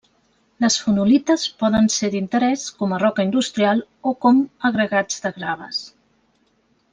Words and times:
Les 0.63 0.77
fonolites 0.83 1.43
poden 1.63 1.89
ser 1.95 2.09
d'interès 2.15 2.63
com 2.79 2.95
a 2.95 2.99
roca 3.03 3.27
industrial 3.29 3.85
o 4.13 4.15
com 4.25 4.41
agregats 4.71 5.21
de 5.27 5.33
graves. 5.37 5.85